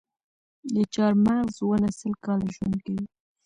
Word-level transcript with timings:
د 0.73 0.75
چهارمغز 0.93 1.55
ونه 1.61 1.89
سل 1.99 2.13
کاله 2.25 2.47
ژوند 2.55 2.75
کوي؟ 2.85 3.05